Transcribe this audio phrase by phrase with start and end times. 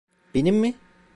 [0.35, 0.75] Benim mi?